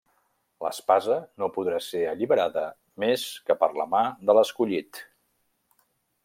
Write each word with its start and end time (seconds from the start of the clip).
L'espasa 0.65 1.17
no 1.43 1.49
podrà 1.57 1.81
ser 1.87 2.01
alliberada 2.13 2.63
més 3.05 3.27
que 3.51 3.57
per 3.61 3.71
la 3.83 3.87
mà 3.93 4.03
de 4.31 4.37
l'Escollit. 4.39 5.03